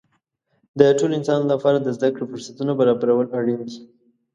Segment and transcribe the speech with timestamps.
[0.79, 3.79] د ټولو انسانانو لپاره د زده کړې فرصتونه برابرول اړین دي.